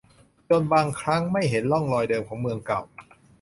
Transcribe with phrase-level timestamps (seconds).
[0.49, 2.81] จนบางครั้งไม่เห็นร่องรอยเดิมของเมืองเก่า